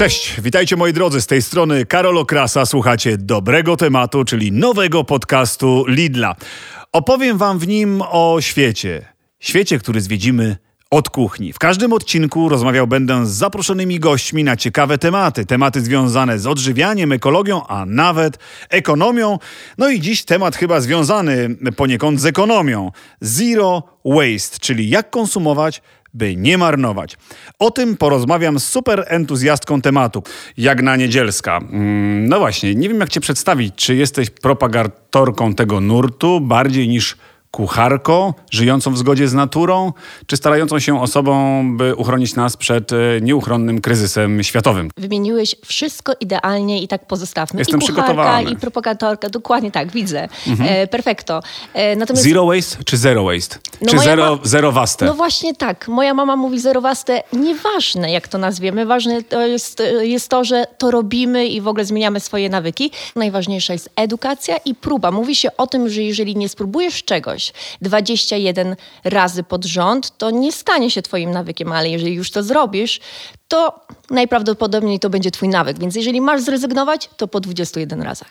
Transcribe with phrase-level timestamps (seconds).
[0.00, 5.84] Cześć, witajcie moi drodzy, z tej strony Karol Okrasa, słuchacie dobrego tematu, czyli nowego podcastu
[5.88, 6.36] Lidla.
[6.92, 9.12] Opowiem wam w nim o świecie.
[9.40, 10.56] Świecie, który zwiedzimy
[10.90, 11.52] od kuchni.
[11.52, 15.46] W każdym odcinku rozmawiał będę z zaproszonymi gośćmi na ciekawe tematy.
[15.46, 18.38] Tematy związane z odżywianiem, ekologią, a nawet
[18.70, 19.38] ekonomią.
[19.78, 22.92] No i dziś temat chyba związany poniekąd z ekonomią.
[23.20, 25.82] Zero waste, czyli jak konsumować
[26.14, 27.16] by nie marnować.
[27.58, 30.22] O tym porozmawiam z super entuzjastką tematu,
[30.56, 31.56] Jagna Niedzielska.
[31.56, 33.74] Mm, no właśnie, nie wiem jak cię przedstawić.
[33.74, 37.16] Czy jesteś propagatorką tego nurtu bardziej niż
[37.50, 39.92] kucharką, żyjącą w zgodzie z naturą,
[40.26, 44.90] czy starającą się osobą, by uchronić nas przed e, nieuchronnym kryzysem światowym?
[44.96, 47.60] Wymieniłeś wszystko idealnie i tak pozostawmy.
[47.60, 48.50] Jestem I kucharka, przygotowany.
[48.50, 50.28] i propagatorka, dokładnie tak, widzę.
[50.60, 51.42] E, perfekto.
[51.74, 53.58] E, natomiast Zero waste czy zero waste?
[53.80, 55.06] No czy zero, ma- zero waste?
[55.06, 55.88] No właśnie tak.
[55.88, 57.22] Moja mama mówi zerowaste.
[57.32, 58.86] Nieważne, jak to nazwiemy.
[58.86, 62.90] Ważne to jest, jest to, że to robimy i w ogóle zmieniamy swoje nawyki.
[63.16, 65.10] Najważniejsza jest edukacja i próba.
[65.10, 67.39] Mówi się o tym, że jeżeli nie spróbujesz czegoś
[67.80, 73.00] 21 razy pod rząd, to nie stanie się twoim nawykiem, ale jeżeli już to zrobisz,
[73.48, 75.78] to najprawdopodobniej to będzie twój nawyk.
[75.78, 78.28] Więc jeżeli masz zrezygnować, to po 21 razach.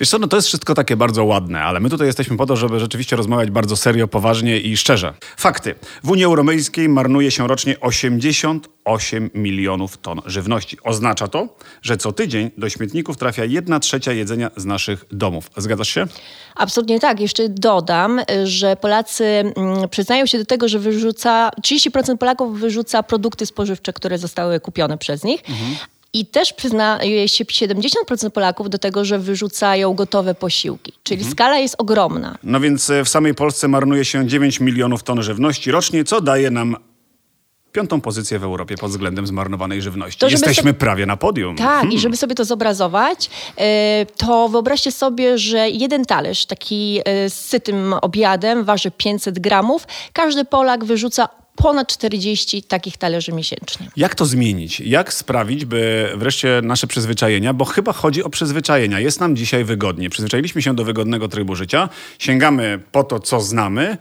[0.00, 2.56] Wiesz co, no to jest wszystko takie bardzo ładne, ale my tutaj jesteśmy po to,
[2.56, 5.14] żeby rzeczywiście rozmawiać bardzo serio, poważnie i szczerze.
[5.36, 5.74] Fakty.
[6.02, 7.80] W Unii Europejskiej marnuje się rocznie
[8.88, 10.78] 88 milionów ton żywności.
[10.84, 11.48] Oznacza to,
[11.82, 15.50] że co tydzień do śmietników trafia 1 trzecia jedzenia z naszych domów.
[15.56, 16.06] Zgadzasz się?
[16.54, 17.20] Absolutnie tak.
[17.20, 23.46] Jeszcze dodam, że Polacy mm, przyznają się do tego, że wyrzuca 30% Polaków wyrzuca produkty
[23.46, 25.40] spożywcze, które zostały kupione przez nich.
[26.12, 30.92] I też przyznaje się 70% Polaków do tego, że wyrzucają gotowe posiłki.
[31.02, 32.38] Czyli skala jest ogromna.
[32.42, 36.50] No więc e, w samej Polsce marnuje się 9 milionów ton żywności rocznie, co daje
[36.50, 36.76] nam
[37.72, 40.20] piątą pozycję w Europie pod względem zmarnowanej żywności.
[40.20, 41.56] To, Jesteśmy prawie na podium.
[41.56, 47.30] Tak, i żeby sobie to zobrazować, e, to wyobraźcie sobie, że jeden talerz taki e,
[47.30, 49.86] z sytym obiadem waży 500 gramów.
[50.12, 51.28] Każdy Polak wyrzuca
[51.62, 53.90] ponad 40 takich talerzy miesięcznie.
[53.96, 54.80] Jak to zmienić?
[54.80, 60.10] Jak sprawić, by wreszcie nasze przyzwyczajenia, bo chyba chodzi o przyzwyczajenia, jest nam dzisiaj wygodnie.
[60.10, 63.98] Przyzwyczailiśmy się do wygodnego trybu życia, sięgamy po to, co znamy.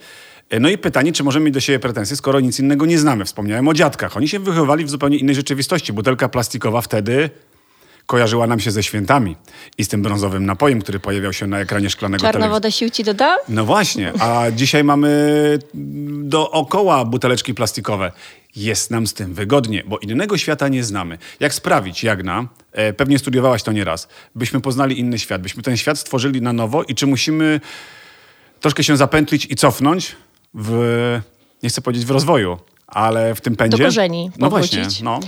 [0.59, 3.25] No i pytanie, czy możemy mieć do siebie pretensje, skoro nic innego nie znamy.
[3.25, 4.17] Wspomniałem o dziadkach.
[4.17, 5.93] Oni się wychowywali w zupełnie innej rzeczywistości.
[5.93, 7.29] Butelka plastikowa wtedy
[8.05, 9.35] kojarzyła nam się ze świętami
[9.77, 12.55] i z tym brązowym napojem, który pojawiał się na ekranie szklanego Czarna telewizora.
[12.55, 13.37] woda sił ci dodam?
[13.49, 15.59] No właśnie, a dzisiaj mamy
[16.23, 18.11] dookoła buteleczki plastikowe.
[18.55, 21.17] Jest nam z tym wygodnie, bo innego świata nie znamy.
[21.39, 25.99] Jak sprawić, Jagna, e, pewnie studiowałaś to nieraz, byśmy poznali inny świat, byśmy ten świat
[25.99, 27.61] stworzyli na nowo i czy musimy
[28.59, 30.15] troszkę się zapętlić i cofnąć
[30.57, 31.19] w,
[31.63, 32.57] nie chcę powiedzieć w rozwoju,
[32.87, 33.77] ale w tym pędzie?
[33.77, 35.01] Do korzeni No właśnie, powrócić.
[35.01, 35.19] no.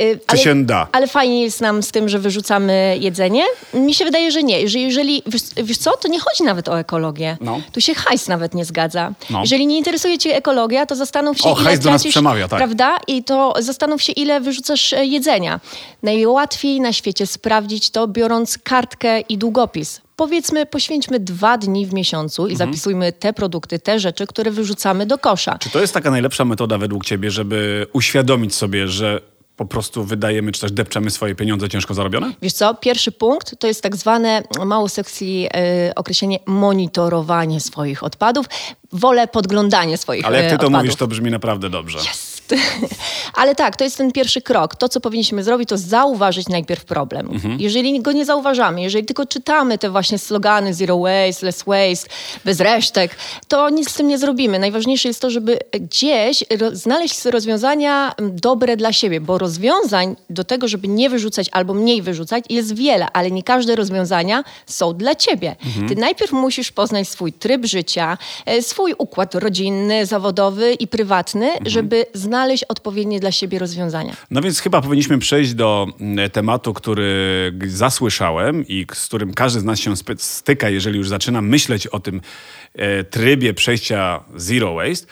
[0.00, 0.88] Y, Czy się da?
[0.92, 3.44] Ale fajnie jest nam z tym, że wyrzucamy jedzenie?
[3.74, 4.68] Mi się wydaje, że nie.
[4.68, 7.36] Że jeżeli, wiesz, wiesz co, to nie chodzi nawet o ekologię.
[7.40, 7.60] No.
[7.72, 9.12] Tu się hajs nawet nie zgadza.
[9.30, 9.40] No.
[9.40, 12.48] Jeżeli nie interesuje cię ekologia, to zastanów się, O, ile hajs do nas tracisz, przemawia,
[12.48, 12.58] tak.
[12.58, 12.96] prawda?
[13.06, 15.60] I to zastanów się, ile wyrzucasz e, jedzenia.
[16.02, 20.00] Najłatwiej na świecie sprawdzić to, biorąc kartkę i długopis.
[20.16, 22.54] Powiedzmy, poświęćmy dwa dni w miesiącu Mhm.
[22.54, 25.58] i zapisujmy te produkty, te rzeczy, które wyrzucamy do kosza.
[25.58, 29.20] Czy to jest taka najlepsza metoda według ciebie, żeby uświadomić sobie, że
[29.56, 32.32] po prostu wydajemy, czy też depczemy swoje pieniądze ciężko zarobione?
[32.42, 35.24] Wiesz co, pierwszy punkt to jest tak zwane, mało sexy
[35.54, 38.46] e, określenie, monitorowanie swoich odpadów.
[38.92, 40.84] Wolę podglądanie swoich Ale jak ty e, to odpadów.
[40.84, 41.98] mówisz, to brzmi naprawdę dobrze.
[42.50, 42.64] Jest.
[43.34, 44.76] Ale tak, to jest ten pierwszy krok.
[44.76, 47.30] To, co powinniśmy zrobić, to zauważyć najpierw problem.
[47.30, 47.60] Mhm.
[47.60, 52.08] Jeżeli go nie zauważamy, jeżeli tylko czytamy te właśnie slogany zero waste, less waste,
[52.44, 53.16] bez resztek,
[53.48, 54.58] to nic z tym nie zrobimy.
[54.58, 60.68] Najważniejsze jest to, żeby gdzieś znaleźć rozwiązania mm, dobre dla siebie, bo rozwiązań do tego,
[60.68, 65.56] żeby nie wyrzucać albo mniej wyrzucać jest wiele, ale nie każde rozwiązania są dla ciebie.
[65.66, 65.88] Mhm.
[65.88, 71.70] Ty najpierw musisz poznać swój tryb życia, e, swój układ rodzinny, zawodowy i prywatny, Mhm.
[71.70, 72.33] żeby znaleźć
[72.68, 74.16] odpowiednie dla siebie rozwiązania.
[74.30, 79.64] No więc chyba powinniśmy przejść do mm, tematu, który zasłyszałem i z którym każdy z
[79.64, 82.20] nas się styka, jeżeli już zaczyna myśleć o tym
[82.74, 85.06] e, trybie przejścia zero waste.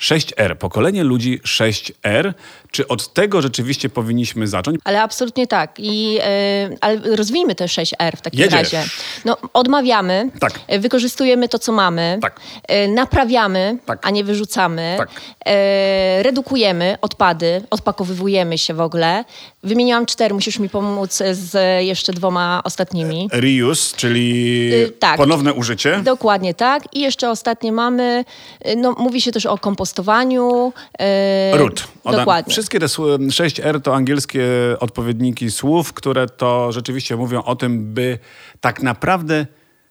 [0.00, 2.34] 6R, pokolenie ludzi 6R.
[2.76, 4.76] Czy od tego rzeczywiście powinniśmy zacząć?
[4.84, 5.74] Ale absolutnie tak.
[5.78, 8.72] I, e, ale rozwijmy te 6R w takim Jedziesz.
[8.72, 8.84] razie.
[9.24, 10.52] No, odmawiamy, Tak.
[10.66, 12.40] e, wykorzystujemy to, co mamy, Tak.
[12.68, 14.06] e, naprawiamy, Tak.
[14.06, 15.08] a nie wyrzucamy, Tak.
[15.46, 19.24] e, redukujemy odpady, odpakowywujemy się w ogóle.
[19.62, 23.28] Wymieniłam cztery, musisz mi pomóc z jeszcze dwoma ostatnimi.
[23.32, 25.16] Reuse, czyli tak.
[25.16, 26.00] ponowne użycie.
[26.04, 26.94] Dokładnie tak.
[26.94, 28.24] I jeszcze ostatnie mamy,
[28.76, 30.72] no mówi się też o kompostowaniu.
[31.52, 31.84] Yy, Ród.
[32.04, 32.54] Dokładnie.
[32.66, 34.44] Wszystkie te 6R to angielskie
[34.80, 38.18] odpowiedniki słów, które to rzeczywiście mówią o tym, by
[38.60, 39.46] tak naprawdę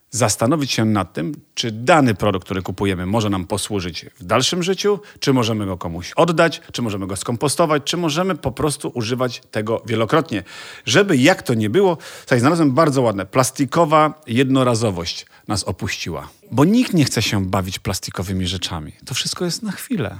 [0.10, 5.00] zastanowić się nad tym, czy dany produkt, który kupujemy, może nam posłużyć w dalszym życiu,
[5.20, 9.82] czy możemy go komuś oddać, czy możemy go skompostować, czy możemy po prostu używać tego
[9.86, 10.44] wielokrotnie.
[10.86, 16.28] Żeby jak to nie było, tutaj znalazłem bardzo ładne, plastikowa jednorazowość nas opuściła.
[16.52, 18.92] Bo nikt nie chce się bawić plastikowymi rzeczami.
[19.06, 20.18] To wszystko jest na chwilę.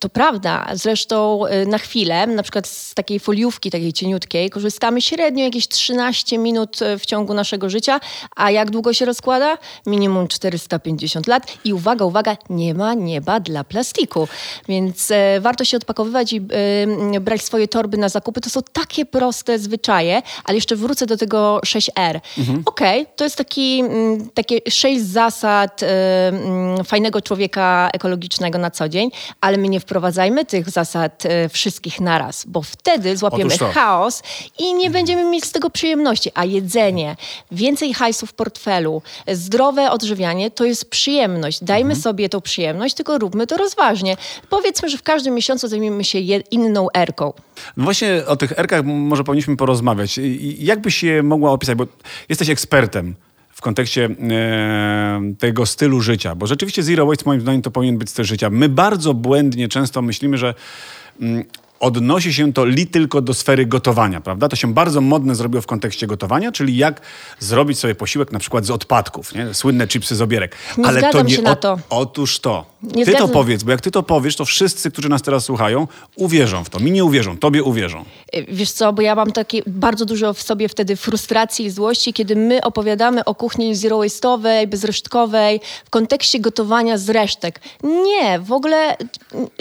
[0.00, 0.66] To prawda.
[0.72, 6.38] Zresztą y, na chwilę, na przykład z takiej foliówki, takiej cieniutkiej, korzystamy średnio jakieś 13
[6.38, 8.00] minut y, w ciągu naszego życia.
[8.36, 9.58] A jak długo się rozkłada?
[9.86, 11.58] Minimum 450 lat.
[11.64, 14.28] I uwaga, uwaga, nie ma nieba dla plastiku.
[14.68, 16.40] Więc e, warto się odpakowywać i
[17.20, 18.40] brać swoje torby na zakupy.
[18.40, 22.20] To są takie proste zwyczaje, ale jeszcze wrócę do tego 6R.
[22.38, 22.62] Mhm.
[22.66, 28.58] Okej, okay, to jest taki, mm, takie sześć zasad e, m, mm, fajnego człowieka ekologicznego
[28.58, 29.10] na co dzień,
[29.40, 34.22] ale my nie wprowadzajmy tych zasad e, wszystkich naraz, bo wtedy złapiemy chaos
[34.58, 36.30] i nie będziemy mieć z tego przyjemności.
[36.34, 37.16] A jedzenie,
[37.52, 41.64] więcej hajsu w portfelu, zdrowe odżywianie to jest przyjemność.
[41.64, 42.02] Dajmy mhm.
[42.02, 44.16] sobie tą przyjemność, tylko róbmy to rozważnie.
[44.50, 46.18] Powiedzmy, że w każdym miesiącu zajmiemy się
[46.50, 47.32] inną erką.
[47.76, 50.20] No właśnie o tych erkach może powinniśmy porozmawiać.
[50.58, 51.86] Jak byś je mogła opisać, bo
[52.28, 53.14] jesteś ekspertem
[53.60, 58.10] w kontekście e, tego stylu życia, bo rzeczywiście zero waste moim zdaniem to powinien być
[58.10, 58.50] styl życia.
[58.50, 60.54] My bardzo błędnie często myślimy, że
[61.20, 61.44] mm,
[61.80, 64.48] odnosi się to li tylko do sfery gotowania, prawda?
[64.48, 67.00] To się bardzo modne zrobiło w kontekście gotowania, czyli jak
[67.38, 69.54] zrobić sobie posiłek na przykład z odpadków, nie?
[69.54, 70.56] Słynne chipsy z obierek.
[70.78, 71.78] Nie Ale to nie się na to.
[71.90, 72.66] Otóż to.
[72.82, 73.28] Nie ty zgadzam.
[73.28, 76.70] to powiedz, bo jak ty to powiesz, to wszyscy, którzy nas teraz słuchają, uwierzą w
[76.70, 76.80] to.
[76.80, 78.04] Mi nie uwierzą, tobie uwierzą.
[78.36, 82.12] Y, wiesz co, bo ja mam takie bardzo dużo w sobie wtedy frustracji i złości,
[82.12, 87.60] kiedy my opowiadamy o kuchni zero waste'owej, bezresztkowej, w kontekście gotowania z resztek.
[87.82, 88.96] Nie, w ogóle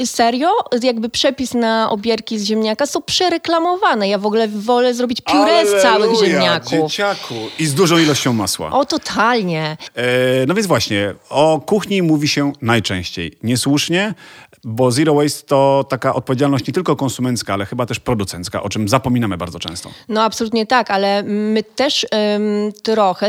[0.06, 0.50] serio?
[0.84, 1.90] Jakby przepis na
[2.20, 4.10] cukierki z ziemniaka są przereklamowane.
[4.10, 6.72] Ja w ogóle wolę zrobić pióre z całych ziemniaków.
[6.72, 7.36] dzieciaku.
[7.60, 8.72] I z dużą ilością masła.
[8.72, 9.78] O, totalnie.
[9.96, 13.09] E, no więc właśnie, o kuchni mówi się najczęściej.
[13.44, 14.14] Niesłusznie,
[14.64, 18.90] bo zero waste to taka odpowiedzialność nie tylko konsumencka, ale chyba też producencka, o czym
[18.90, 19.90] zapominamy bardzo często.
[20.10, 23.28] No absolutnie tak, ale my też ym, trochę,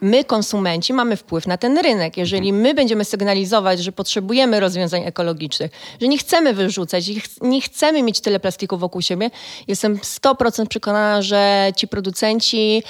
[0.00, 2.16] my konsumenci mamy wpływ na ten rynek.
[2.16, 5.70] Jeżeli my będziemy sygnalizować, że potrzebujemy rozwiązań ekologicznych,
[6.00, 7.10] że nie chcemy wyrzucać,
[7.40, 9.30] nie chcemy mieć tyle plastiku wokół siebie,
[9.68, 12.82] jestem 100% przekonana, że ci producenci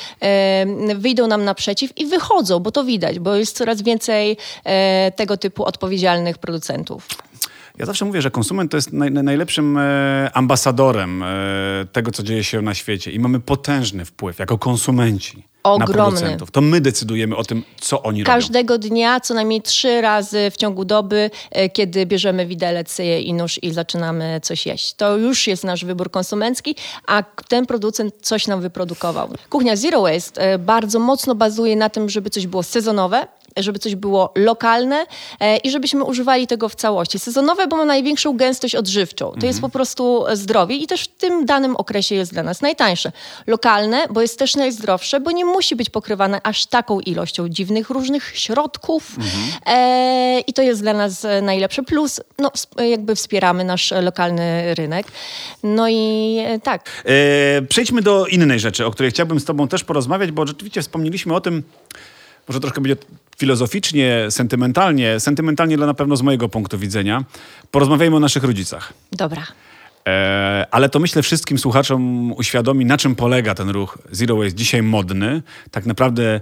[0.62, 5.36] ym, wyjdą nam naprzeciw i wychodzą, bo to widać, bo jest coraz więcej y, tego
[5.36, 7.08] typu odpowiedzialnych producentów.
[7.78, 11.26] Ja zawsze mówię, że konsument to jest naj, najlepszym e, ambasadorem e,
[11.92, 15.44] tego, co dzieje się na świecie i mamy potężny wpływ jako konsumenci.
[15.62, 16.36] Ogromny.
[16.52, 18.34] To my decydujemy o tym, co oni robią.
[18.34, 23.62] Każdego dnia, co najmniej trzy razy w ciągu doby, e, kiedy bierzemy widelec i nóż
[23.62, 24.94] i zaczynamy coś jeść.
[24.94, 26.76] To już jest nasz wybór konsumencki,
[27.06, 29.28] a ten producent coś nam wyprodukował.
[29.50, 33.26] Kuchnia Zero Waste bardzo mocno bazuje na tym, żeby coś było sezonowe,
[33.62, 35.06] żeby coś było lokalne
[35.40, 37.18] e, i żebyśmy używali tego w całości.
[37.18, 39.24] Sezonowe, bo ma największą gęstość odżywczą.
[39.24, 39.46] To mhm.
[39.46, 43.12] jest po prostu zdrowie i też w tym danym okresie jest dla nas najtańsze.
[43.46, 48.38] Lokalne, bo jest też najzdrowsze, bo nie musi być pokrywane aż taką ilością dziwnych różnych
[48.38, 49.42] środków mhm.
[49.66, 51.82] e, i to jest dla nas najlepsze.
[51.82, 52.50] Plus, no,
[52.88, 55.06] jakby wspieramy nasz lokalny rynek.
[55.62, 57.02] No i e, tak.
[57.04, 61.34] E, przejdźmy do innej rzeczy, o której chciałbym z tobą też porozmawiać, bo rzeczywiście wspomnieliśmy
[61.34, 61.62] o tym,
[62.48, 62.96] może troszkę będzie
[63.38, 67.24] filozoficznie, sentymentalnie, sentymentalnie dla na pewno z mojego punktu widzenia.
[67.70, 68.92] Porozmawiajmy o naszych rodzicach.
[69.12, 69.42] Dobra.
[70.08, 74.82] E, ale to myślę wszystkim słuchaczom uświadomi, na czym polega ten ruch Zero Waste dzisiaj
[74.82, 75.42] modny.
[75.70, 76.40] Tak naprawdę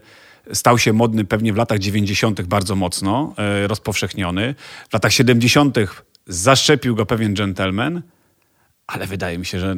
[0.52, 2.42] stał się modny pewnie w latach 90.
[2.42, 4.54] bardzo mocno, e, rozpowszechniony.
[4.90, 5.76] W latach 70.
[6.26, 8.02] zaszczepił go pewien gentleman,
[8.86, 9.76] ale wydaje mi się, że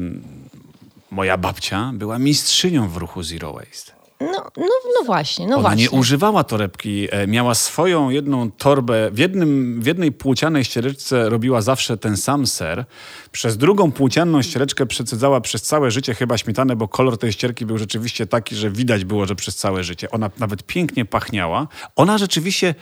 [1.10, 3.97] moja babcia była mistrzynią w ruchu Zero Waste.
[4.20, 4.66] No, no,
[4.98, 5.82] no właśnie, no Ona właśnie.
[5.82, 11.60] nie używała torebki, e, miała swoją jedną torbę, w, jednym, w jednej płócianej ściereczce robiła
[11.62, 12.84] zawsze ten sam ser.
[13.32, 17.78] Przez drugą płócianą ściereczkę przecedzała przez całe życie chyba śmietanę, bo kolor tej ścierki był
[17.78, 20.10] rzeczywiście taki, że widać było, że przez całe życie.
[20.10, 21.68] Ona nawet pięknie pachniała.
[21.96, 22.75] Ona rzeczywiście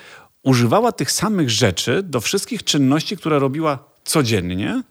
[0.42, 4.82] używała tych samych rzeczy do wszystkich czynności, które robiła codziennie,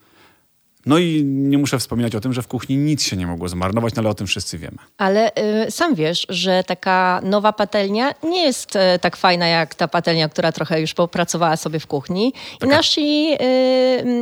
[0.85, 3.93] No i nie muszę wspominać o tym, że w kuchni nic się nie mogło zmarnować,
[3.95, 4.77] no ale o tym wszyscy wiemy.
[4.97, 5.31] Ale
[5.67, 10.29] y, sam wiesz, że taka nowa patelnia nie jest y, tak fajna jak ta patelnia,
[10.29, 12.33] która trochę już popracowała sobie w kuchni.
[12.65, 13.43] I nasi, y,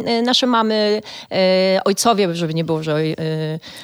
[0.09, 1.01] y, nasze mamy,
[1.77, 3.15] y, ojcowie, żeby nie było, że y,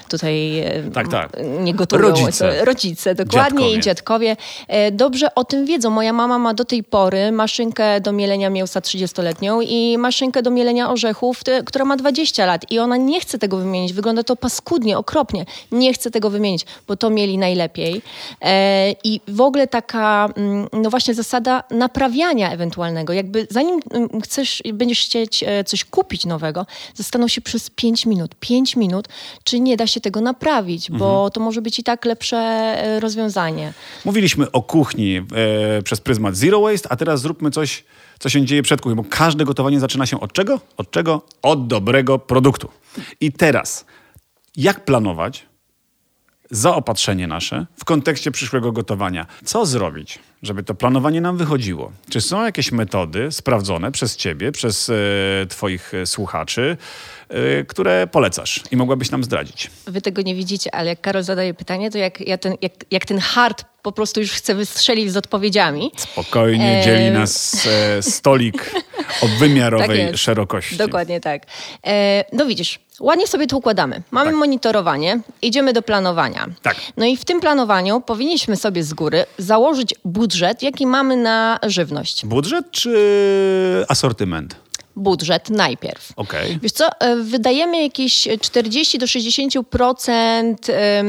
[0.09, 1.29] tutaj Tak, tak.
[1.59, 2.01] nie gotują.
[2.01, 2.65] Rodzice.
[2.65, 3.77] rodzice, dokładnie Dziadkowie.
[3.77, 4.35] i dziadkowie.
[4.67, 5.89] E, Dobrze o tym wiedzą.
[5.89, 10.89] Moja mama ma do tej pory maszynkę do mielenia mięsa 30-letnią i maszynkę do mielenia
[10.91, 13.93] orzechów, która ma 20 lat i ona nie chce tego wymienić.
[13.93, 15.45] Wygląda to paskudnie, okropnie.
[15.71, 18.01] Nie chce tego wymienić, bo to mieli najlepiej.
[18.41, 23.13] E, I w ogóle taka, mm, no właśnie zasada naprawiania ewentualnego.
[23.13, 28.35] Jakby zanim mm, chcesz, będziesz chcieć e, coś kupić nowego, zastanów się przez 5 minut.
[28.39, 29.07] 5 minut,
[29.43, 33.73] czy nie da się tego naprawić, bo to może być i tak lepsze e, rozwiązanie.
[34.05, 37.83] Mówiliśmy o kuchni e, przez pryzmat zero waste, a teraz zróbmy coś,
[38.19, 40.59] co się dzieje przed kuchnią, bo każde gotowanie zaczyna się od czego?
[40.77, 41.21] Od czego?
[41.41, 42.69] Od dobrego produktu.
[43.21, 43.85] I teraz,
[44.55, 45.45] jak planować
[46.51, 49.25] zaopatrzenie nasze w kontekście przyszłego gotowania?
[49.43, 51.91] Co zrobić, żeby to planowanie nam wychodziło?
[52.09, 54.93] Czy są jakieś metody sprawdzone przez ciebie, przez e,
[55.49, 56.77] twoich e, słuchaczy,
[57.29, 59.71] e, które polecasz i mogłabyś nam zdradzić?
[59.87, 63.05] Wy tego nie widzicie, ale jak Karol zadaje pytanie, to jak, ja ten, jak, jak
[63.05, 65.91] ten hard po prostu już chce wystrzelić z odpowiedziami.
[65.97, 68.71] Spokojnie dzieli nas e, stolik
[69.21, 70.77] o wymiarowej Tak szerokości.
[70.77, 71.43] Dokładnie tak.
[71.87, 74.01] E, no widzisz, ładnie sobie to układamy.
[74.11, 76.47] Mamy monitorowanie, idziemy do planowania.
[76.61, 76.75] Tak.
[76.97, 79.95] No i w tym planowaniu powinniśmy sobie z góry założyć
[80.29, 82.25] budżet, jaki mamy na żywność.
[82.25, 84.55] Budżet czy asortyment?
[84.95, 86.13] Budżet najpierw.
[86.15, 86.59] Okej.
[86.61, 91.05] Wiesz co, e, wydajemy jakieś 40 do 60% em,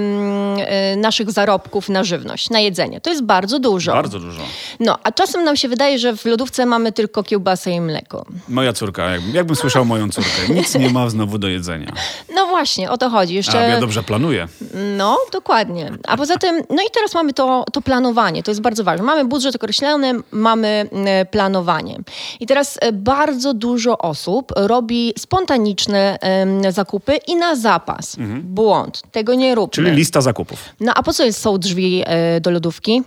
[0.58, 3.00] e, naszych zarobków na żywność, na jedzenie.
[3.00, 3.92] To jest bardzo dużo.
[3.92, 4.42] Bardzo dużo.
[4.80, 8.26] No, a czasem nam się wydaje, że w lodówce mamy tylko kiełbasę i mleko.
[8.48, 11.92] Moja córka, jakbym, jakbym słyszał moją córkę, nic nie ma znowu do jedzenia.
[12.34, 13.34] No właśnie, o to chodzi.
[13.34, 13.68] A Jeszcze...
[13.68, 14.48] ja dobrze planuję.
[14.96, 15.92] No, dokładnie.
[16.08, 19.06] A poza tym, no i teraz mamy to, to planowanie, to jest bardzo ważne.
[19.06, 21.98] Mamy budżet określony, mamy e, planowanie.
[22.40, 28.16] I teraz bardzo dużo osób robi spontaniczne em, zakupy i na zapas.
[28.42, 29.02] Błąd.
[29.12, 29.72] Tego nie róbmy.
[29.72, 30.64] Czyli lista zakupów.
[30.80, 33.02] No a po co są drzwi e, do lodówki?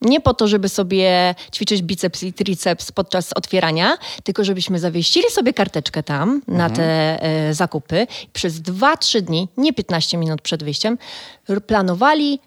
[0.00, 5.52] Nie po to, żeby sobie ćwiczyć biceps i triceps podczas otwierania, tylko żebyśmy zawieścili sobie
[5.52, 10.98] karteczkę tam na te e, zakupy przez 2-3 dni, nie 15 minut przed wyjściem,
[11.66, 12.40] planowali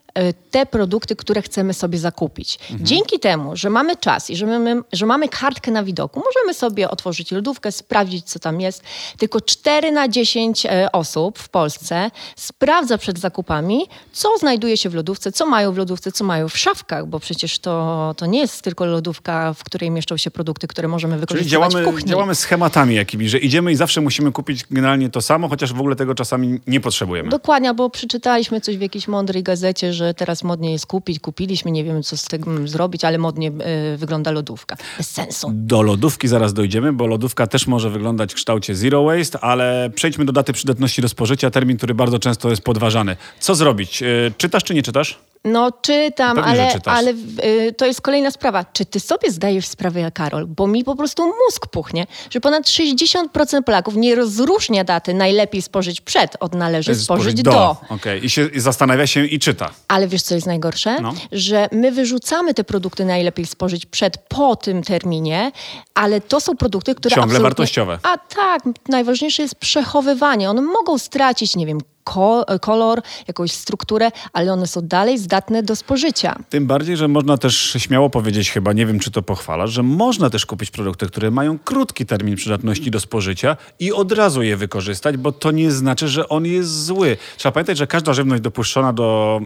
[0.51, 2.59] te produkty, które chcemy sobie zakupić.
[2.79, 6.89] Dzięki temu, że mamy czas i że, my, że mamy kartkę na widoku, możemy sobie
[6.89, 8.83] otworzyć lodówkę, sprawdzić, co tam jest.
[9.17, 14.93] Tylko 4 na 10 e, osób w Polsce sprawdza przed zakupami, co znajduje się w
[14.93, 18.61] lodówce, co mają w lodówce, co mają w szafkach, bo przecież to, to nie jest
[18.61, 22.09] tylko lodówka, w której mieszczą się produkty, które możemy Czyli wykorzystywać działamy, w kuchni.
[22.09, 25.95] działamy schematami jakimi, że idziemy i zawsze musimy kupić generalnie to samo, chociaż w ogóle
[25.95, 27.29] tego czasami nie potrzebujemy.
[27.29, 31.83] Dokładnie, bo przeczytaliśmy coś w jakiejś mądrej gazecie, że teraz modnie jest kupić, kupiliśmy, nie
[31.83, 34.77] wiemy co z tym zrobić, ale modnie e, wygląda lodówka.
[34.97, 35.51] Bez sensu.
[35.53, 40.25] Do lodówki zaraz dojdziemy, bo lodówka też może wyglądać w kształcie zero waste, ale przejdźmy
[40.25, 43.17] do daty przydatności do spożycia, termin, który bardzo często jest podważany.
[43.39, 44.03] Co zrobić?
[44.03, 45.19] E, Czytasz czy nie czytasz?
[45.45, 47.13] No czytam, Pewnie, ale, ale
[47.45, 48.65] y, to jest kolejna sprawa.
[48.73, 50.47] Czy ty sobie zdajesz sprawę, Karol?
[50.47, 56.01] Bo mi po prostu mózg puchnie, że ponad 60% Polaków nie rozróżnia daty najlepiej spożyć
[56.01, 57.75] przed od należy spożyć do.
[57.89, 59.69] Okej, I się i zastanawia się i czyta.
[59.87, 61.01] Ale wiesz, co jest najgorsze?
[61.01, 61.13] No.
[61.31, 65.51] Że my wyrzucamy te produkty najlepiej spożyć przed, po tym terminie,
[65.93, 67.43] ale to są produkty, które Ciągle absolutnie...
[67.43, 67.99] wartościowe.
[68.03, 70.49] A tak, najważniejsze jest przechowywanie.
[70.49, 71.77] One mogą stracić, nie wiem,
[72.61, 76.35] kolor, jakąś strukturę, ale one są dalej zdatne do spożycia.
[76.49, 80.29] Tym bardziej, że można też śmiało powiedzieć, chyba nie wiem, czy to pochwalasz, że można
[80.29, 85.17] też kupić produkty, które mają krótki termin przydatności do spożycia i od razu je wykorzystać,
[85.17, 87.17] bo to nie znaczy, że on jest zły.
[87.37, 89.39] Trzeba pamiętać, że każda żywność dopuszczona do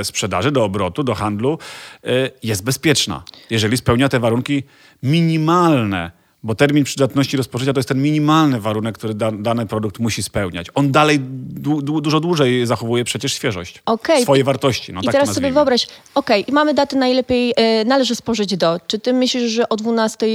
[0.00, 1.58] e, sprzedaży, do obrotu, do handlu
[2.04, 2.08] e,
[2.42, 4.62] jest bezpieczna, jeżeli spełnia te warunki
[5.02, 6.25] minimalne.
[6.46, 10.22] Bo termin przydatności do spożycia to jest ten minimalny warunek, który da, dany produkt musi
[10.22, 10.66] spełniać.
[10.74, 13.82] On dalej du, du, dużo dłużej zachowuje przecież świeżość.
[13.86, 14.22] Okej.
[14.22, 14.92] Swoje wartości.
[14.92, 18.80] No, I tak teraz sobie wyobraź, okej, i mamy datę najlepiej, e, należy spożyć do.
[18.86, 20.30] Czy ty myślisz, że o 12 e,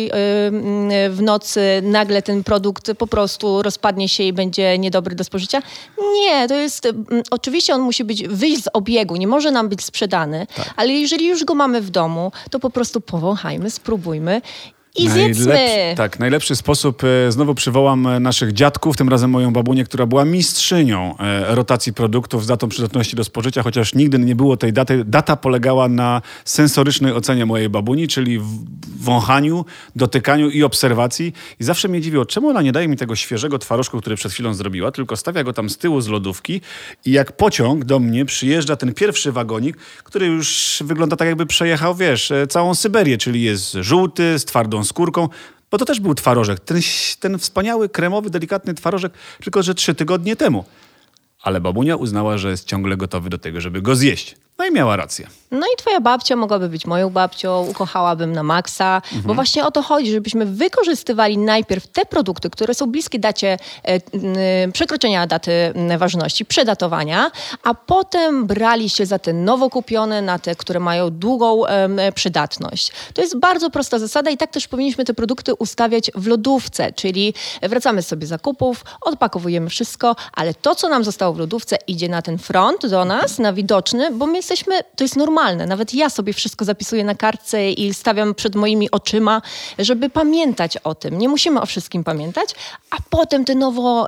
[1.10, 5.62] w nocy nagle ten produkt po prostu rozpadnie się i będzie niedobry do spożycia?
[6.14, 6.88] Nie, to jest,
[7.32, 10.74] oczywiście on musi być, wyjść z obiegu, nie może nam być sprzedany, Tak.
[10.76, 14.42] ale jeżeli już go mamy w domu, to po prostu powąchajmy, spróbujmy
[14.96, 15.94] i zjedzmy.
[15.98, 20.26] tak, najlepszy sposób, e, znowu przywołam e, naszych dziadków, tym razem moją babunię, która była
[20.26, 25.04] mistrzynią e, rotacji produktów z datą przydatności do spożycia, chociaż nigdy nie było tej daty.
[25.06, 28.40] Data polegała na sensorycznej ocenie mojej babuni, czyli
[29.00, 31.34] wąchaniu, dotykaniu i obserwacji.
[31.60, 34.54] I zawsze mnie dziwiło, czemu ona nie daje mi tego świeżego twarożku, który przed chwilą
[34.54, 36.62] zrobiła, tylko stawia go tam z tyłu z lodówki
[37.06, 41.96] i jak pociąg do mnie przyjeżdża ten pierwszy wagonik, który już wygląda tak jakby przejechał,
[41.96, 45.30] wiesz, całą Syberię, czyli jest żółty, z twardą skórką,
[45.72, 46.60] bo to też był twarożek.
[46.60, 46.80] Ten,
[47.20, 50.66] ten wspaniały, kremowy, delikatny twarożek, tylko że trzy tygodnie temu.
[51.42, 54.36] Ale babunia uznała, że jest ciągle gotowy do tego, żeby go zjeść.
[54.62, 55.28] No i miała rację.
[55.52, 59.22] No i twoja babcia mogłaby być moją babcią, ukochałabym na maksa, mhm.
[59.22, 63.88] bo właśnie o to chodzi, żebyśmy wykorzystywali najpierw te produkty, które są bliskie dacie e,
[63.88, 64.00] e,
[64.74, 67.32] przekroczenia daty ważności, przedatowania,
[67.64, 72.92] a potem brali się za te nowo kupione, na te, które mają długą e, przydatność.
[73.14, 77.34] To jest bardzo prosta zasada i tak też powinniśmy te produkty ustawiać w lodówce, czyli
[77.62, 82.38] wracamy sobie zakupów, odpakowujemy wszystko, ale to, co nam zostało w lodówce, idzie na ten
[82.38, 85.68] front do nas, na widoczny, bo my jesteśmy, to jest normalne.
[85.68, 89.42] Nawet ja sobie wszystko zapisuję na kartce i stawiam przed moimi oczyma,
[89.80, 91.18] żeby pamiętać o tym.
[91.18, 92.56] Nie musimy o wszystkim pamiętać,
[92.90, 94.08] a potem te nowo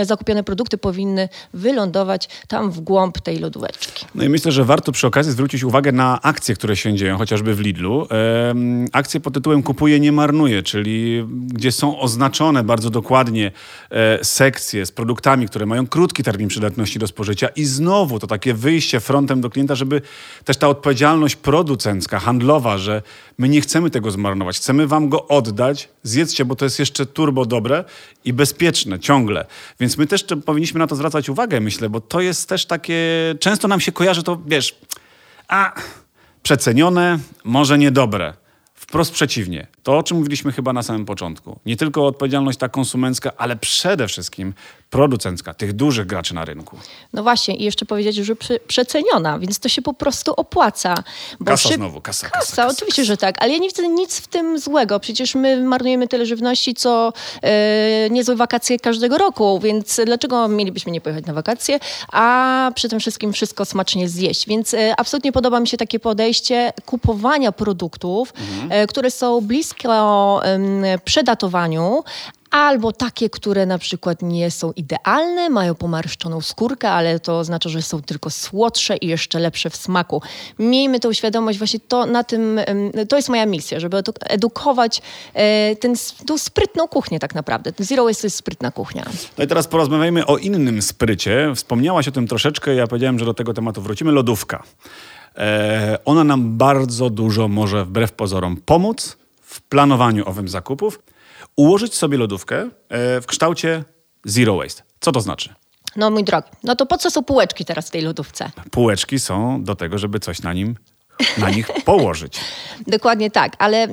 [0.00, 4.06] y, zakupione produkty powinny wylądować tam w głąb tej lodóweczki.
[4.14, 7.54] No i myślę, że warto przy okazji zwrócić uwagę na akcje, które się dzieją, chociażby
[7.54, 8.06] w Lidlu.
[8.92, 13.52] akcje pod tytułem Kupuję, nie marnuję, czyli gdzie są oznaczone bardzo dokładnie
[13.90, 18.54] e, sekcje z produktami, które mają krótki termin przydatności do spożycia i znowu to takie
[18.54, 20.02] wyjście frontem do klienta, żeby
[20.44, 23.02] też ta odpowiedzialność producencka, handlowa, że
[23.38, 27.46] my nie chcemy tego zmarnować, chcemy wam go oddać, zjedzcie, bo to jest jeszcze turbo
[27.46, 27.84] dobre
[28.24, 29.46] i bezpieczne ciągle.
[29.80, 33.04] Więc my też powinniśmy na to zwracać uwagę, myślę, bo to jest też takie,
[33.40, 34.78] często nam się kojarzy to, wiesz,
[35.48, 35.72] a
[36.42, 38.34] przecenione, może niedobre.
[38.74, 39.66] Wprost przeciwnie.
[39.82, 41.60] To, o czym mówiliśmy chyba na samym początku.
[41.66, 44.54] Nie tylko odpowiedzialność ta konsumencka, ale przede wszystkim
[44.90, 46.76] producencka, tych dużych graczy na rynku.
[47.12, 48.34] No właśnie, i jeszcze powiedzieć, że
[48.66, 50.94] przeceniona, więc to się po prostu opłaca.
[51.44, 51.76] kasa szyb...
[51.76, 55.00] znowu, kasa, kasa, kasa, oczywiście, że tak, ale ja nie widzę nic w tym złego.
[55.00, 57.50] Przecież my marnujemy tyle żywności, co yy,
[58.10, 61.78] niezłe wakacje każdego roku, więc dlaczego mielibyśmy nie pojechać na wakacje,
[62.12, 64.46] a przy tym wszystkim wszystko smacznie zjeść.
[64.48, 68.80] Więc yy, absolutnie podoba mi się takie podejście kupowania produktów, mhm.
[68.80, 70.42] yy, które są blisko
[71.04, 72.04] przedatowaniu,
[72.50, 77.82] albo takie, które na przykład nie są idealne, mają pomarszczoną skórkę, ale to oznacza, że
[77.82, 80.22] są tylko słodsze i jeszcze lepsze w smaku.
[80.58, 82.60] Miejmy tą świadomość, właśnie to na tym,
[83.08, 85.02] to jest moja misja, żeby edukować
[85.34, 85.94] e, ten,
[86.26, 87.72] tą sprytną kuchnię tak naprawdę.
[87.78, 89.04] Zero Waste to jest sprytna kuchnia.
[89.38, 91.52] No i teraz porozmawiajmy o innym sprycie.
[91.54, 94.12] Wspomniałaś o tym troszeczkę, ja powiedziałem, że do tego tematu wrócimy.
[94.12, 94.62] Lodówka.
[95.36, 100.98] E, ona nam bardzo dużo może wbrew pozorom pomóc w planowaniu owym zakupów
[101.58, 102.56] ułożyć sobie lodówkę
[102.88, 103.84] e, w kształcie
[104.24, 104.82] zero waste.
[105.00, 105.54] Co to znaczy?
[105.96, 108.50] No mój drogi, no to po co są półeczki teraz w tej lodówce?
[108.70, 110.74] Półeczki są do tego, żeby coś na nim
[111.38, 112.40] na nich położyć.
[112.86, 113.90] Dokładnie tak, ale y,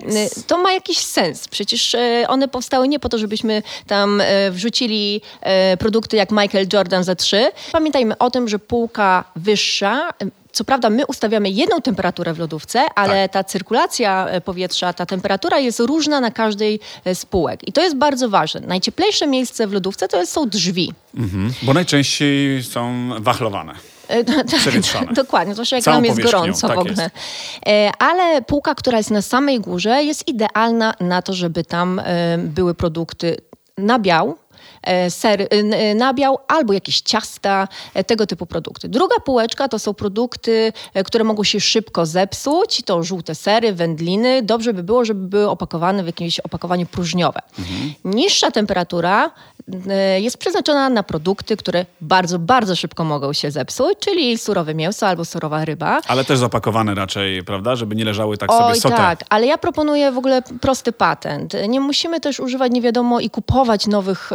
[0.48, 1.48] to ma jakiś sens.
[1.48, 5.22] Przecież y, one powstały nie po to, żebyśmy tam y, wrzucili
[5.80, 7.52] produkty jak Michael Jordan za 3.
[7.72, 10.10] Pamiętajmy o tym, że półka wyższa
[10.56, 13.34] co prawda my ustawiamy jedną temperaturę w lodówce, ale tak.
[13.34, 17.68] ta cyrkulacja e, powietrza, ta temperatura jest różna na każdej e, z półek.
[17.68, 18.62] I to jest bardzo ważne.
[18.62, 20.94] Najcieplejsze miejsce w lodówce to są drzwi.
[21.18, 23.74] Mhm, bo najczęściej są wachlowane.
[24.08, 24.24] E.
[25.14, 27.04] Dokładnie, zwłaszcza jak nam jest gorąco tak w ogóle.
[27.04, 27.96] Jest.
[28.00, 32.02] Ale półka, która jest na samej górze, jest idealna na to, żeby tam
[32.38, 33.38] były produkty
[33.78, 34.45] na biał, E,
[35.10, 37.68] ser, e, e, nabiał albo jakieś ciasta,
[38.08, 38.90] tego typu produkty.
[38.90, 40.74] Druga półeczka to są produkty,
[41.06, 42.82] które mogą się szybko zepsuć.
[42.86, 44.42] To żółte sery, wędliny.
[44.44, 47.40] Dobrze by było, żeby były opakowane w jakieś opakowanie próżniowe.
[47.60, 47.94] Mhm.
[48.06, 49.32] Niższa temperatura
[50.20, 55.26] jest przeznaczona na produkty, które bardzo, bardzo szybko mogą się zepsuć, czyli surowe mięso albo
[55.26, 56.02] surowa ryba.
[56.08, 57.76] Ale też zapakowane raczej, prawda?
[57.76, 58.96] Żeby nie leżały tak Oj, sobie sotę.
[58.96, 61.54] tak, ale ja proponuję w ogóle prosty patent.
[61.68, 64.30] Nie musimy też używać nie wiadomo i kupować nowych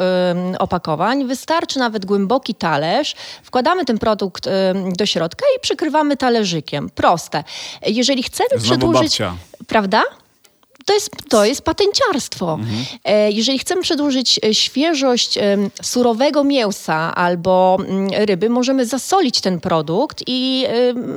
[0.58, 1.26] opakowań.
[1.26, 3.14] Wystarczy nawet głęboki talerz.
[3.42, 4.48] Wkładamy ten produkt
[4.96, 6.90] do środka i przykrywamy talerzykiem.
[6.90, 7.44] Proste.
[7.86, 9.02] Jeżeli chcemy Znowu przedłużyć...
[9.18, 9.34] Babcia.
[9.66, 10.02] Prawda?
[10.90, 12.54] To jest, to jest patenciarstwo.
[12.54, 12.84] Mhm.
[13.04, 15.38] E, jeżeli chcemy przedłużyć e, świeżość
[15.82, 20.66] surowego mięsa albo mm, ryby, możemy zasolić ten produkt i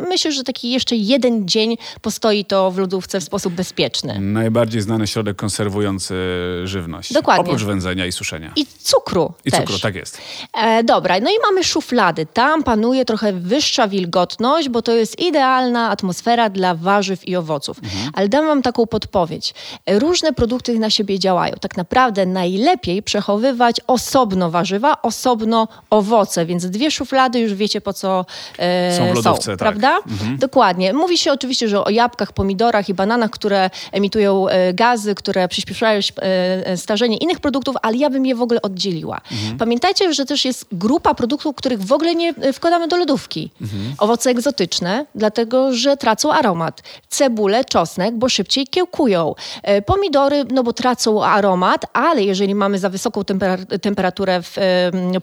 [0.09, 4.19] myślę, że taki jeszcze jeden dzień postoi to w lodówce w sposób bezpieczny.
[4.19, 6.15] Najbardziej znany środek konserwujący
[6.63, 7.13] żywność.
[7.13, 7.43] Dokładnie.
[7.43, 8.51] Oprócz wędzenia i suszenia.
[8.55, 9.59] I cukru I też.
[9.59, 10.17] cukru, tak jest.
[10.53, 12.25] E, dobra, no i mamy szuflady.
[12.25, 17.77] Tam panuje trochę wyższa wilgotność, bo to jest idealna atmosfera dla warzyw i owoców.
[17.83, 18.11] Mhm.
[18.13, 19.53] Ale dam wam taką podpowiedź.
[19.87, 21.53] Różne produkty na siebie działają.
[21.61, 28.25] Tak naprawdę najlepiej przechowywać osobno warzywa, osobno owoce, więc dwie szuflady już wiecie po co
[28.57, 29.57] e, Są w lodówce, tak.
[29.59, 29.97] prawda?
[30.37, 30.93] Dokładnie.
[30.93, 35.99] Mówi się oczywiście, że o jabłkach, pomidorach i bananach, które emitują e, gazy, które przyspieszają
[35.99, 36.21] e,
[36.67, 39.21] e, starzenie innych produktów, ale ja bym je w ogóle oddzieliła.
[39.59, 43.51] Pamiętajcie, że też jest grupa produktów, których w ogóle nie wkładamy do lodówki.
[43.97, 46.83] Owoce egzotyczne, dlatego że tracą aromat.
[47.09, 49.35] Cebule, czosnek, bo szybciej kiełkują.
[49.63, 54.55] E, Pomidory, no bo tracą aromat, ale jeżeli mamy za wysoką tempera- temperaturę w,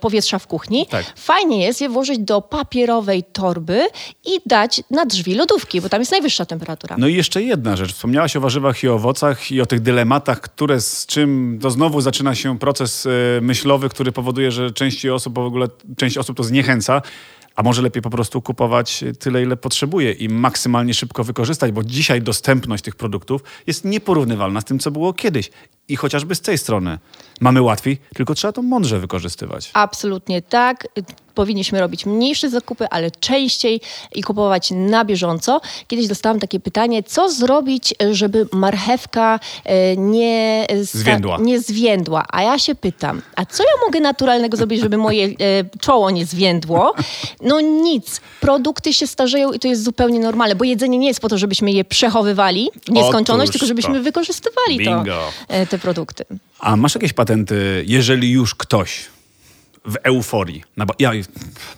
[0.01, 1.05] powietrza w kuchni, Tak.
[1.17, 3.87] fajnie jest je włożyć do papierowej torby
[4.25, 6.97] i dać na drzwi lodówki, bo tam jest najwyższa temperatura.
[6.99, 7.93] No i jeszcze jedna rzecz.
[7.95, 12.35] Wspomniałaś o warzywach i owocach i o tych dylematach, które z czym to znowu zaczyna
[12.35, 17.03] się proces e, myślowy, który powoduje, że części osób w ogóle część osób to zniechęca.
[17.61, 22.23] A może lepiej po prostu kupować tyle, ile potrzebuje i maksymalnie szybko wykorzystać, bo dzisiaj
[22.23, 25.51] dostępność tych produktów jest nieporównywalna z tym, co było kiedyś.
[25.91, 26.99] I chociażby z tej strony
[27.41, 29.71] mamy łatwiej, tylko trzeba to mądrze wykorzystywać.
[29.75, 30.89] Absolutnie tak.
[31.35, 33.81] Powinniśmy robić mniejsze zakupy, ale częściej
[34.15, 35.61] i kupować na bieżąco.
[35.89, 41.39] Kiedyś dostałam takie pytanie, co zrobić, żeby marchewka e, nie, Zwiędła.
[41.41, 42.25] nie zwiędła.
[42.33, 45.31] A ja się pytam, a co ja mogę naturalnego zrobić, żeby moje e,
[45.81, 46.95] czoło nie zwiędło?
[47.41, 48.21] No nic.
[48.41, 51.73] Produkty się starzeją i to jest zupełnie normalne, bo jedzenie nie jest po to, żebyśmy
[51.73, 54.03] je przechowywali w nieskończoność, Otóż tylko żebyśmy to.
[54.03, 55.19] wykorzystywali to, Bingo.
[55.49, 56.25] e, te produkty.
[56.61, 59.07] A masz jakieś patenty, jeżeli już ktoś
[59.85, 61.13] w euforii, no bo ja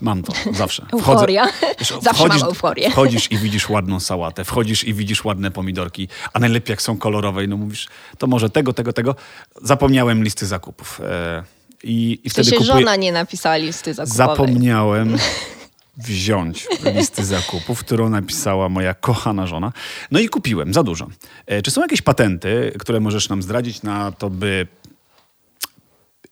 [0.01, 0.87] mam to zawsze.
[0.93, 1.49] Euforia.
[2.03, 2.91] Zawsze mam euforię.
[2.91, 7.45] Wchodzisz i widzisz ładną sałatę, wchodzisz i widzisz ładne pomidorki, a najlepiej jak są kolorowe
[7.45, 7.89] i no mówisz,
[8.19, 9.15] to może tego, tego, tego.
[9.63, 11.01] Zapomniałem listy zakupów.
[11.01, 11.43] E,
[11.85, 12.81] I, i wtedy się kupuję...
[12.81, 14.29] żona nie napisała listy zakupowej.
[14.29, 15.19] Zapomniałem
[16.03, 19.73] wziąć listy zakupów, którą napisała moja kochana żona.
[20.11, 21.07] No i kupiłem za dużo.
[21.47, 24.67] E, Czy są jakieś patenty, które możesz nam zdradzić na to, by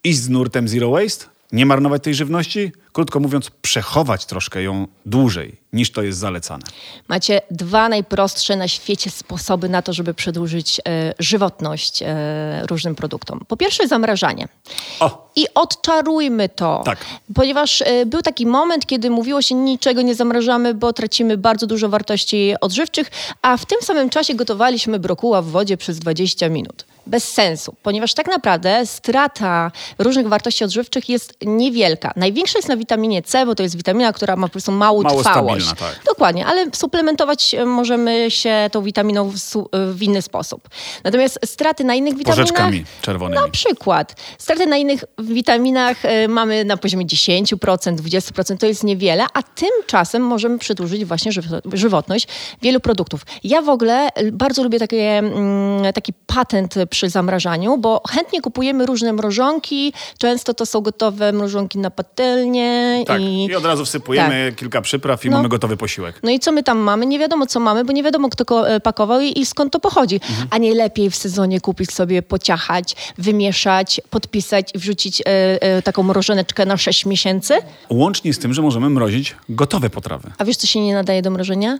[0.04, 1.26] iść z nurtem zero waste?
[1.52, 2.72] Nie marnować tej żywności?
[2.92, 6.62] Krótko mówiąc, przechować troszkę ją dłużej niż to jest zalecane.
[7.08, 13.40] Macie dwa najprostsze na świecie sposoby na to, żeby przedłużyć e, żywotność e, różnym produktom.
[13.48, 14.48] Po pierwsze zamrażanie.
[15.00, 15.30] O!
[15.36, 16.82] I odczarujmy to.
[16.84, 16.98] Tak.
[17.34, 21.88] Ponieważ e, był taki moment, kiedy mówiło się niczego nie zamrażamy, bo tracimy bardzo dużo
[21.88, 23.10] wartości odżywczych,
[23.42, 26.84] a w tym samym czasie gotowaliśmy brokuła w wodzie przez 20 minut.
[27.10, 32.12] Bez sensu, ponieważ tak naprawdę strata różnych wartości odżywczych jest niewielka.
[32.16, 35.20] Największa jest na witaminie C, bo to jest witamina, która ma po prostu małą Mało
[35.22, 35.64] trwałość.
[35.66, 36.04] stabilna, tak.
[36.04, 40.68] Dokładnie, ale suplementować e, możemy się tą witaminą w, e, w inny sposób.
[41.04, 42.46] Natomiast straty na innych witaminach...
[42.46, 43.42] Porzeczkami czerwonymi.
[43.42, 44.14] Na przykład.
[44.38, 47.54] Straty na innych witaminach e, mamy na poziomie 10%,
[47.96, 52.28] 20%, to jest niewiele, a tymczasem możemy przedłużyć właśnie żywo- żywotność
[52.62, 53.20] wielu produktów.
[53.44, 59.12] Ja w ogóle bardzo lubię takie, mm, taki patent przy zamrażaniu, bo chętnie kupujemy różne
[59.12, 63.04] mrożonki, często to są gotowe mrożonki na patelnię.
[63.06, 63.44] Tak, i...
[63.44, 65.36] i od razu wsypujemy kilka przypraw i No.
[65.36, 66.20] mamy gotowy posiłek.
[66.22, 67.06] No i co my tam mamy?
[67.06, 69.80] Nie wiadomo, co mamy, bo nie wiadomo, kto ko- e, pakował i, i skąd to
[69.80, 70.14] pochodzi.
[70.14, 70.48] Mhm.
[70.50, 75.24] A nie lepiej w sezonie kupić sobie, pociachać, wymieszać, podpisać i wrzucić e,
[75.62, 77.54] e, taką mrożoneczkę na 6 miesięcy?
[77.90, 80.30] Łącznie z tym, że możemy mrozić gotowe potrawy.
[80.38, 81.78] A wiesz, co się nie nadaje do mrożenia?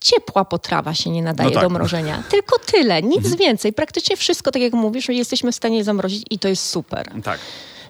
[0.00, 1.64] Ciepła potrawa się nie nadaje No tak.
[1.64, 1.72] Mhm.
[1.72, 2.22] do mrożenia.
[2.30, 3.72] Tylko tyle, nic więcej.
[3.72, 7.10] Praktycznie wszystko, tak jak mówisz, jesteśmy w stanie zamrozić i to jest super.
[7.24, 7.38] Tak.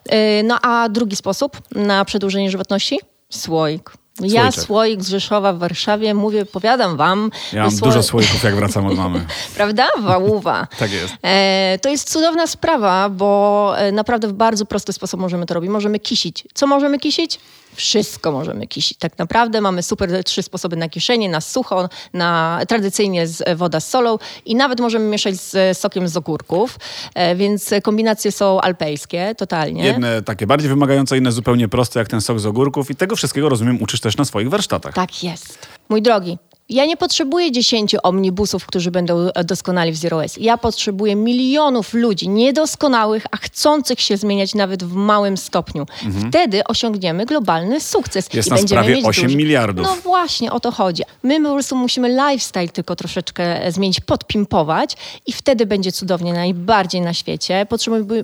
[0.09, 2.99] E, No a drugi sposób na przedłużenie żywotności?
[3.31, 3.90] Słoik.
[4.21, 4.64] Ja Słoiczek.
[4.64, 7.31] słoik z Rzeszowa w Warszawie mówię, powiadam wam.
[7.53, 9.27] Ja mam dużo sło- słoików, jak wracam od mamy.
[9.57, 9.87] Prawda?
[10.01, 10.66] Wałuwa.
[10.79, 11.14] Tak jest.
[11.23, 15.71] E, to jest cudowna sprawa, bo e, naprawdę w bardzo prosty sposób możemy to robić.
[15.71, 16.44] Możemy kisić.
[16.55, 17.40] Co możemy kisić?
[17.79, 18.99] Wszystko możemy kisić.
[18.99, 23.81] Tak naprawdę mamy super trzy sposoby na kiszenie, na sucho, na tradycyjnie z, e, woda
[23.81, 26.79] z solą i nawet możemy mieszać z e, sokiem z ogórków,
[27.14, 29.85] e, więc kombinacje są alpejskie, totalnie.
[29.85, 32.91] Jedne takie bardziej wymagające, inne zupełnie proste, jak ten sok z ogórków.
[32.91, 34.95] I tego wszystkiego, rozumiem, uczysz też na swoich warsztatach.
[34.95, 35.59] Tak jest.
[35.88, 40.40] Mój drogi, ja nie potrzebuję 10 omnibusów, którzy będą e, doskonali w Zero Waste.
[40.40, 45.87] Ja potrzebuję milionów ludzi niedoskonałych, a chcących się zmieniać nawet w małym stopniu.
[46.28, 48.26] Wtedy osiągniemy globalny sukces.
[48.26, 48.37] Mhm.
[48.37, 49.87] Jest i nas będziemy prawie mieć 8 duży- miliardów.
[49.87, 51.02] No właśnie, o to chodzi.
[51.22, 57.00] My po prostu musimy lifestyle tylko troszeczkę e, zmienić, podpimpować i wtedy będzie cudownie najbardziej
[57.00, 57.66] na świecie.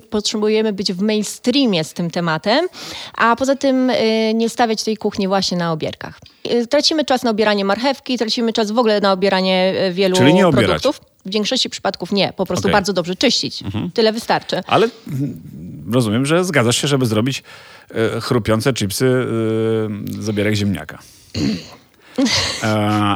[0.09, 2.67] Potrzebujemy, być w mainstreamie z tym tematem,
[3.17, 6.19] a poza tym y, nie stawiać tej kuchni właśnie na obierkach.
[6.69, 10.47] Tracimy czas na obieranie marchewki, tracimy czas w ogóle na obieranie y, wielu Czyli nie
[10.47, 10.81] obierać.
[10.81, 11.01] produktów.
[11.25, 12.73] W większości przypadków nie, po prostu Okej.
[12.73, 13.63] bardzo dobrze czyścić.
[13.93, 14.61] Tyle wystarczy.
[14.67, 14.89] Ale
[15.91, 17.43] rozumiem, że zgadzasz się, żeby zrobić
[17.91, 20.99] e, chrupiące chipsy e, z obierek ziemniaka.
[22.63, 22.67] E,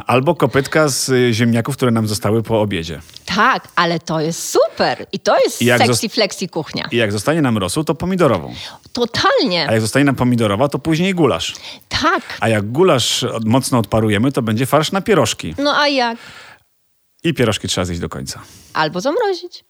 [0.06, 3.00] albo kopytka z ziemniaków, które nam zostały po obiedzie.
[3.26, 5.06] Tak, ale to jest super.
[5.12, 6.88] I to jest I sexy flexi kuchnia.
[6.90, 8.54] I jak zostanie nam rosół, to pomidorową.
[8.92, 9.68] Totalnie.
[9.68, 11.54] A jak zostanie nam pomidorowa, to później gulasz.
[11.88, 12.22] Tak.
[12.40, 15.54] A jak gulasz mocno odparujemy, to będzie farsz na pierożki.
[15.58, 16.18] No a jak?
[17.24, 18.40] I pierożki trzeba zjeść do końca.
[18.74, 19.64] Albo zamrozić,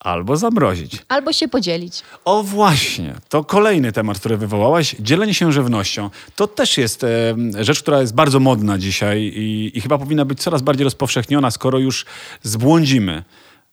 [0.00, 1.02] Albo zamrozić.
[1.08, 2.02] albo się podzielić.
[2.24, 4.96] O właśnie, to kolejny temat, który wywołałaś.
[5.00, 6.10] Dzielenie się żywnością.
[6.36, 10.40] To też jest e, rzecz, która jest bardzo modna dzisiaj i, i chyba powinna być
[10.42, 12.06] coraz bardziej rozpowszechniona, skoro już
[12.42, 13.24] zbłądzimy,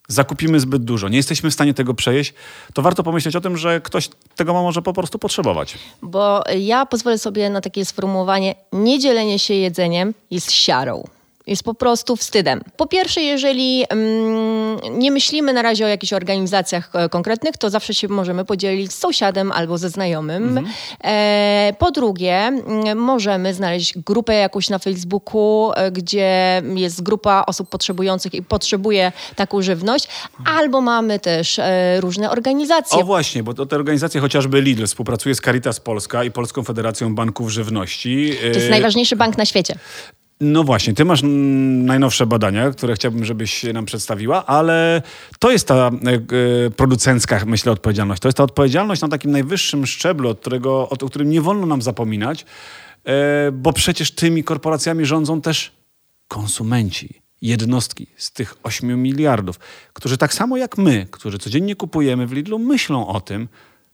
[0.07, 2.33] zakupimy zbyt dużo, nie jesteśmy w stanie tego przejeść,
[2.73, 5.77] to warto pomyśleć o tym, że ktoś tego może po prostu potrzebować.
[6.01, 11.03] Bo ja pozwolę sobie na takie sformułowanie: niedzielenie się jedzeniem jest siarą.
[11.47, 12.61] Jest po prostu wstydem.
[12.77, 17.93] Po pierwsze, jeżeli mm, nie myślimy na razie o jakichś organizacjach e, konkretnych, to zawsze
[17.93, 20.67] się możemy podzielić z sąsiadem albo ze znajomym.
[21.03, 27.69] E, po drugie, mm, możemy znaleźć grupę jakąś na Facebooku, e, gdzie jest grupa osób
[27.69, 30.07] potrzebujących i potrzebuje taką żywność,
[30.45, 32.99] albo mamy też e, różne organizacje.
[32.99, 37.15] O właśnie, bo to te organizacje, chociażby Lidl współpracuje z Caritas Polska i Polską Federacją
[37.15, 38.33] Banków Żywności.
[38.41, 39.75] To jest najważniejszy bank na świecie.
[40.41, 45.01] No właśnie, ty masz najnowsze badania, które chciałbym, żebyś nam przedstawiła, ale
[45.39, 48.21] to jest ta e, producencka, myślę, odpowiedzialność.
[48.21, 51.81] To jest ta odpowiedzialność na takim najwyższym szczeblu, od którego, o którym nie wolno nam
[51.81, 52.45] zapominać,
[53.05, 55.71] e, bo przecież tymi korporacjami rządzą też
[56.27, 59.59] konsumenci, jednostki z tych 8 miliardów,
[59.93, 63.47] którzy tak samo jak my, którzy codziennie kupujemy w Lidlu, myślą o tym,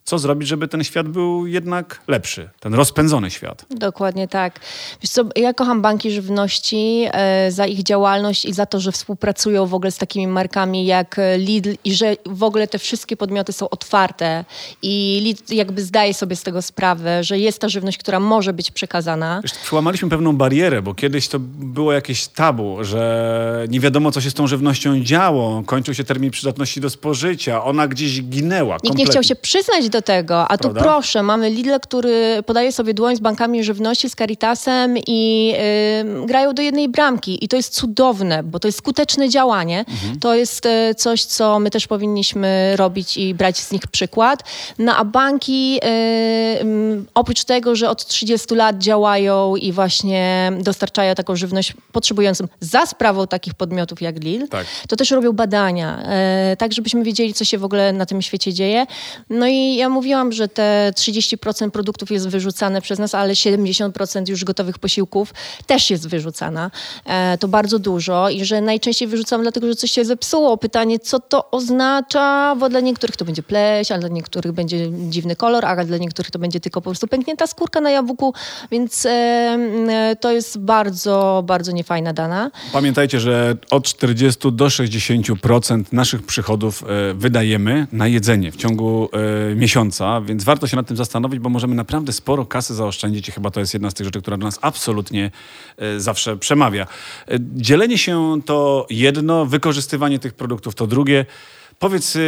[0.06, 3.66] co zrobić, żeby ten świat był jednak lepszy, ten rozpędzony świat.
[3.70, 4.60] Dokładnie tak.
[5.02, 9.66] Wiesz co, ja kocham banki żywności e, za ich działalność i za to, że współpracują
[9.66, 13.54] w ogóle z takimi markami jak e, Lidl i że w ogóle te wszystkie podmioty
[13.54, 14.46] są otwarte
[14.82, 18.72] i Lidl jakby zdaje sobie z tego sprawę, że jest ta żywność, która może być
[18.72, 19.40] przekazana.
[19.44, 24.30] Wiesz, przełamaliśmy pewną barierę, bo kiedyś to było jakieś tabu, że nie wiadomo, co się
[24.30, 25.64] z tą żywnością działo.
[25.66, 28.78] Kończył się termin przydatności do spożycia, ona gdzieś ginęła.
[28.84, 30.82] Nikt nie chciał się przyznać do tego, a tu Prawda?
[30.82, 35.54] proszę, mamy Lidl, który podaje sobie dłoń z bankami żywności, z Caritasem i
[36.24, 37.46] y, grają do jednej bramki.
[37.46, 39.80] I to jest cudowne, bo to jest skuteczne działanie.
[39.80, 40.20] Mhm.
[40.20, 44.44] To jest y, coś, co my też powinniśmy robić i brać z nich przykład.
[44.80, 45.88] No a banki, y,
[46.62, 52.86] mm, oprócz tego, że od 30 lat działają i właśnie dostarczają taką żywność potrzebującym za
[52.86, 54.66] sprawą takich podmiotów jak Lidl, Tak.
[54.88, 58.54] to też robią badania, e, tak żebyśmy wiedzieli, co się w ogóle na tym świecie
[58.54, 58.86] dzieje.
[59.30, 64.44] No i ja mówiłam, że te 30% produktów jest wyrzucane przez nas, ale 70% już
[64.44, 65.34] gotowych posiłków
[65.68, 66.72] też jest wyrzucana.
[67.06, 70.58] E, to bardzo dużo i że najczęściej wyrzucam dlatego, że coś się zepsuło.
[70.58, 75.36] Pytanie, co to oznacza, bo dla niektórych to będzie pleść, a dla niektórych będzie dziwny
[75.36, 78.34] kolor, a dla niektórych to będzie tylko po prostu pęknięta skórka na jabłku,
[78.72, 82.52] więc e, e, to jest bardzo, bardzo niefajna dana.
[82.74, 89.10] Pamiętajcie, że od 40 do 60% naszych przychodów e, wydajemy na jedzenie w ciągu
[89.52, 89.56] e,
[90.26, 93.60] więc warto się nad tym zastanowić, bo możemy naprawdę sporo kasy zaoszczędzić i chyba to
[93.60, 95.32] jest jedna z tych rzeczy, która do nas absolutnie
[95.78, 96.88] e, zawsze przemawia.
[97.28, 101.26] E, dzielenie się to jedno, wykorzystywanie tych produktów to drugie.
[101.80, 102.20] Powiedz, e,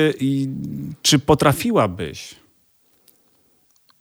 [1.02, 2.36] czy potrafiłabyś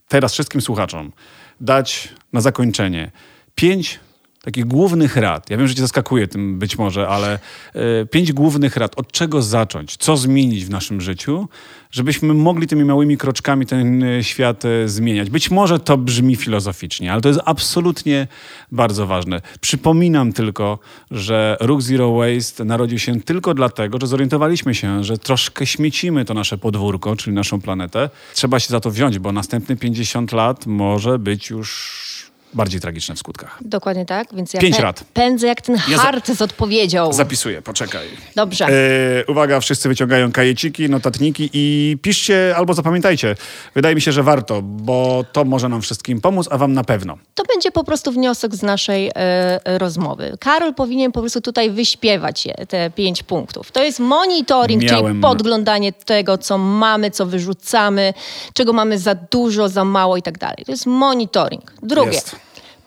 [0.08, 1.12] teraz wszystkim słuchaczom
[1.60, 3.10] dać na zakończenie
[3.54, 4.00] pięć
[4.44, 5.50] takich głównych rad.
[5.50, 7.38] Ja wiem, że cię zaskakuje tym być może, ale
[7.74, 8.92] e, pięć głównych rad.
[8.96, 9.96] Od czego zacząć?
[9.96, 11.48] Co zmienić w naszym życiu,
[11.90, 15.30] żebyśmy mogli tymi małymi kroczkami ten e, świat e, zmieniać?
[15.30, 18.26] Być może to brzmi filozoficznie, ale to jest absolutnie
[18.72, 19.40] bardzo ważne.
[19.60, 20.78] Przypominam tylko,
[21.10, 26.34] że ruch Zero Waste narodził się tylko dlatego, że zorientowaliśmy się, że troszkę śmiecimy to
[26.34, 28.10] nasze podwórko, czyli naszą planetę.
[28.34, 32.03] Trzeba się za to wziąć, bo następne 50 lat może być już
[32.54, 33.58] bardziej tragiczne w skutkach.
[33.60, 35.04] Dokładnie tak, więc ja Pięć rad.
[35.14, 37.12] pędzę jak ten Ja hart z odpowiedzią.
[37.12, 38.06] Zapisuję, poczekaj.
[38.36, 38.66] Dobrze.
[38.66, 43.36] E, uwaga, wszyscy wyciągają kajeciki, notatniki i piszcie albo zapamiętajcie.
[43.74, 47.18] Wydaje mi się, że warto, bo to może nam wszystkim pomóc, a wam na pewno.
[47.34, 50.36] To będzie po prostu wniosek z naszej e, rozmowy.
[50.40, 53.72] Karol powinien po prostu tutaj wyśpiewać je, te pięć punktów.
[53.72, 58.14] To jest monitoring, Miałem- czyli podglądanie tego, co mamy, co wyrzucamy,
[58.54, 60.64] czego mamy za dużo, za mało i tak dalej.
[60.66, 61.72] To jest monitoring.
[61.82, 62.12] Drugie.
[62.12, 62.36] Jest.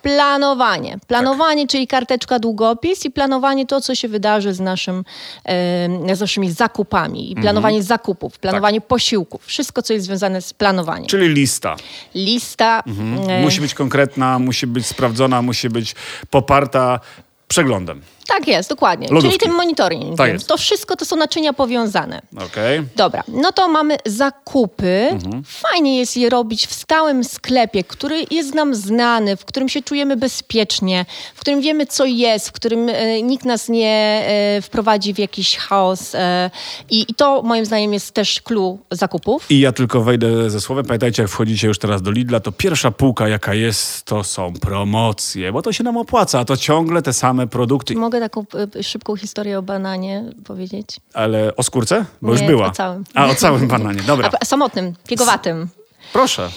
[0.08, 0.98] Planowanie.
[1.08, 5.04] Planowanie, czyli karteczka długopis i planowanie to, co się wydarzy z, naszym,
[5.46, 7.32] e, z naszymi zakupami.
[7.32, 9.46] I planowanie zakupów, planowanie posiłków.
[9.46, 11.08] Wszystko, co jest związane z planowaniem.
[11.08, 11.76] Czyli lista.
[12.16, 12.84] Lista.
[13.30, 15.96] e, Musi być konkretna, musi być sprawdzona, musi być
[16.30, 17.00] poparta
[17.48, 18.02] przeglądem.
[18.28, 19.08] Tak jest, dokładnie.
[19.08, 19.28] Lodówki.
[19.28, 20.18] Czyli tym monitoring.
[20.18, 20.48] Tak jest.
[20.48, 22.22] To wszystko to są naczynia powiązane.
[22.48, 22.84] Okej.
[22.96, 25.08] Dobra, no to mamy zakupy.
[25.12, 25.44] Mhm.
[25.44, 30.18] Fajnie jest je robić w stałym sklepie, który jest nam znany, w którym się czujemy
[30.18, 35.20] bezpiecznie, w którym wiemy, co jest, w którym e, nikt nas nie e, wprowadzi w
[35.20, 36.16] jakiś chaos.
[36.16, 36.52] E,
[36.90, 39.52] i, I to moim zdaniem jest też clue zakupów.
[39.52, 40.86] I ja tylko wejdę ze słowem.
[40.86, 45.52] Pamiętajcie, jak wchodzicie już teraz do Lidla, to pierwsza półka, jaka jest, to są promocje,
[45.52, 46.40] bo to się nam opłaca.
[46.40, 47.96] a To ciągle te same produkty.
[47.96, 48.46] Mogę taką
[48.80, 50.88] e, szybką historię o bananie powiedzieć?
[51.14, 52.06] Ale o skórce?
[52.22, 52.68] Bo Nie, już była.
[52.68, 53.04] o całym.
[53.14, 54.02] A, o całym bananie.
[54.08, 54.30] Dobra.
[54.42, 55.68] A, samotnym, piegowatym.
[56.14, 56.50] Proszę.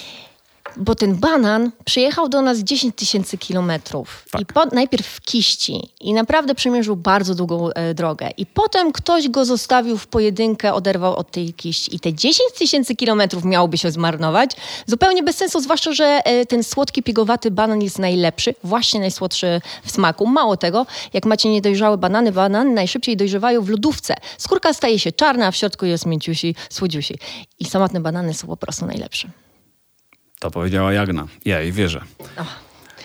[0.77, 4.25] Bo ten banan przyjechał do nas 10 tysięcy kilometrów.
[4.31, 4.41] Tak.
[4.41, 8.31] I najpierw w kiści i naprawdę przemierzył bardzo długą e, drogę.
[8.37, 11.97] I potem ktoś go zostawił w pojedynkę, oderwał od tej kiści.
[11.97, 14.51] I te 10 tysięcy kilometrów miałoby się zmarnować.
[14.87, 19.91] Zupełnie bez sensu, zwłaszcza, że e, ten słodki, piegowaty banan jest najlepszy, właśnie najsłodszy w
[19.91, 20.27] smaku.
[20.27, 24.15] Mało tego, jak macie niedojrzałe banany, banany najszybciej dojrzewają w lodówce.
[24.39, 27.19] Skórka staje się czarna, a w środku jest mięciusi, słodziusi.
[27.59, 29.31] I samotne banany są po prostu najlepsze.
[30.41, 31.27] To powiedziała Jagna.
[31.45, 32.01] Ja jej wierzę.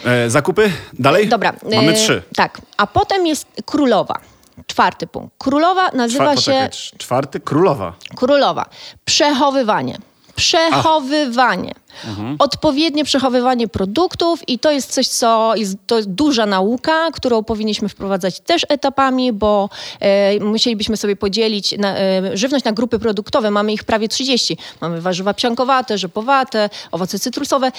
[0.06, 0.72] E, zakupy?
[0.94, 1.28] Dalej?
[1.28, 1.54] Dobra.
[1.76, 2.24] Mamy e, trzy.
[2.36, 2.62] Tak.
[2.78, 4.20] A potem jest królowa.
[4.68, 5.36] Czwarty punkt.
[5.38, 7.40] Królowa nazywa Czwa- się czwarty?
[7.40, 7.94] Królowa.
[8.16, 8.66] królowa.
[9.06, 9.98] Przechowywanie.
[10.36, 11.74] Przechowywanie.
[12.08, 12.36] Mhm.
[12.40, 17.90] Odpowiednie przechowywanie produktów i to jest coś, co jest, to jest duża nauka, którą powinniśmy
[17.90, 19.70] wprowadzać też etapami, bo
[20.00, 23.52] e, musielibyśmy sobie podzielić na, e, żywność na grupy produktowe.
[23.52, 24.58] Mamy ich prawie 30.
[24.82, 27.72] Mamy warzywa psiankowate, rzepowate, owoce cytrusowe.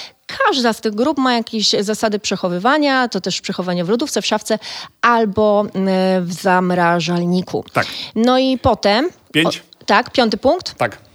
[0.45, 4.59] Każda z tych grup ma jakieś zasady przechowywania, to też przechowanie w lodówce, w szafce
[5.01, 7.63] albo e, w zamrażalniku.
[7.73, 7.87] Tak.
[8.15, 9.09] No i potem...
[9.31, 9.57] Pięć?
[9.57, 10.75] O, tak, piąty punkt.
[10.77, 11.06] Tak.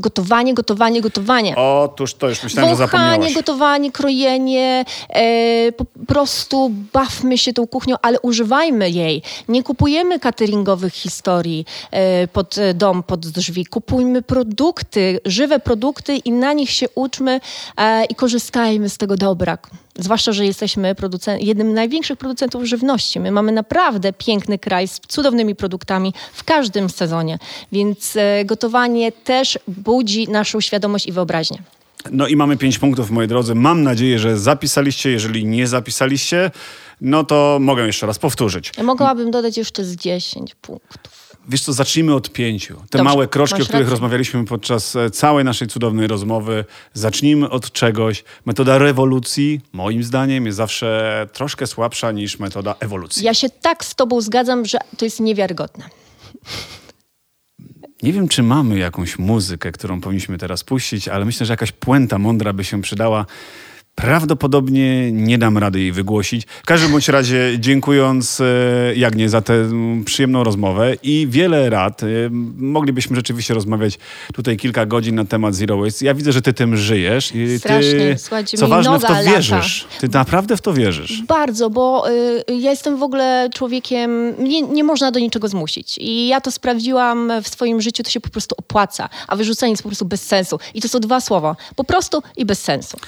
[0.00, 1.56] Gotowanie, gotowanie, gotowanie.
[1.56, 3.16] Otóż to już myślałem, że zapomniałaś.
[3.16, 9.22] Wąchanie, gotowanie, krojenie, e, po prostu bawmy się tą kuchnią, ale używajmy jej.
[9.48, 13.66] Nie kupujemy cateringowych historii e, pod e, dom, pod drzwi.
[13.66, 17.40] Kupujmy produkty, żywe produkty i na nich się uczmy
[17.76, 19.58] e, i korzystajmy z tego dobra.
[20.00, 20.94] Zwłaszcza, że jesteśmy
[21.40, 23.20] jednym z największych producentów żywności.
[23.20, 27.38] My mamy naprawdę piękny kraj z cudownymi produktami w każdym sezonie,
[27.72, 31.62] więc e, gotowanie też budzi naszą świadomość i wyobraźnię.
[32.10, 33.54] No i mamy pięć punktów, moi drodzy.
[33.54, 35.10] Mam nadzieję, że zapisaliście.
[35.10, 36.50] Jeżeli nie zapisaliście,
[37.00, 38.72] no to mogę jeszcze raz powtórzyć.
[38.78, 41.19] Ja mogłabym dodać jeszcze z 10 punktów.
[41.50, 42.74] Wiesz co, zacznijmy od pięciu.
[42.74, 43.90] Te Dobrze, małe kroczki, o których rację.
[43.90, 46.64] rozmawialiśmy podczas e, całej naszej cudownej rozmowy.
[46.92, 48.24] Zacznijmy od czegoś.
[48.46, 53.24] Metoda rewolucji, moim zdaniem, jest zawsze troszkę słabsza niż metoda ewolucji.
[53.24, 55.84] Ja się tak z tobą zgadzam, że to jest niewiarygodne.
[58.02, 62.18] Nie wiem, czy mamy jakąś muzykę, którą powinniśmy teraz puścić, ale myślę, że jakaś puenta
[62.18, 63.26] mądra by się przydała.
[64.00, 66.46] Prawdopodobnie nie dam rady jej wygłosić.
[66.62, 68.44] W każdym bądź razie dziękując e,
[68.96, 69.70] Jagnie za tę
[70.04, 72.02] przyjemną rozmowę i wiele rad.
[72.02, 72.06] E,
[72.56, 73.98] moglibyśmy rzeczywiście rozmawiać
[74.34, 76.04] tutaj kilka godzin na temat Zero Waste.
[76.04, 77.34] Ja widzę, że ty tym żyjesz.
[77.34, 77.92] I Strasznie.
[77.92, 79.30] ty, Słuchajcie, co ważne, w to lata.
[79.30, 79.86] wierzysz.
[80.00, 81.22] Ty naprawdę w to wierzysz.
[81.22, 85.98] Bardzo, bo y, ja jestem w ogóle człowiekiem, nie, nie można do niczego zmusić.
[85.98, 89.82] I ja to sprawdziłam w swoim życiu, to się po prostu opłaca, a wyrzucenie jest
[89.82, 90.58] po prostu bez sensu.
[90.74, 92.98] I to są dwa słowa, po prostu i bez sensu.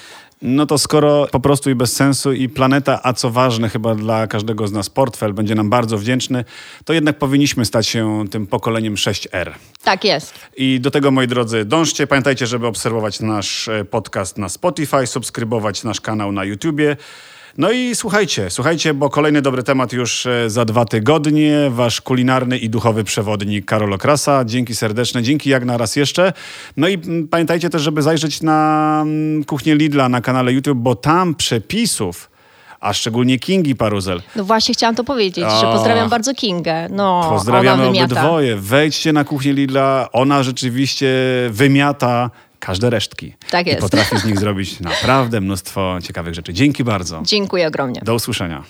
[0.42, 4.26] No to skoro po prostu i bez sensu i planeta, a co ważne chyba dla
[4.26, 6.44] każdego z nas portfel będzie nam bardzo wdzięczny,
[6.84, 9.52] to jednak powinniśmy stać się tym pokoleniem 6R.
[9.82, 10.34] Tak jest.
[10.56, 12.06] I do tego, moi drodzy, dążcie.
[12.06, 16.96] Pamiętajcie, żeby obserwować nasz e, podcast na Spotify, subskrybować nasz kanał na YouTubie.
[17.58, 21.58] No i słuchajcie, słuchajcie, bo kolejny dobry temat już e, za dwa tygodnie.
[21.70, 24.44] Wasz kulinarny i duchowy przewodnik Karol Okrasa.
[24.44, 26.32] Dzięki serdeczne, dzięki jak na raz jeszcze.
[26.76, 30.94] No i mm, pamiętajcie też, żeby zajrzeć na mm, kuchnię Lidla na kanale YouTube, bo
[30.94, 32.30] tam przepisów,
[32.80, 35.72] a szczególnie Kingi Paruzel, No właśnie chciałam to powiedzieć, że O.
[35.72, 36.88] pozdrawiam bardzo Kingę.
[36.90, 38.14] No, Pozdrawiamy ona wymiata.
[38.20, 38.56] obydwoje.
[38.56, 40.08] Wejdźcie na kuchnię Lidla.
[40.12, 41.08] Ona rzeczywiście
[41.50, 42.30] wymiata
[42.62, 43.34] każde resztki.
[43.50, 43.80] Tak I jest.
[43.82, 46.54] potrafi z nich zrobić naprawdę mnóstwo ciekawych rzeczy.
[46.54, 47.22] Dzięki bardzo.
[47.24, 48.00] Dziękuję ogromnie.
[48.04, 48.62] Do usłyszenia.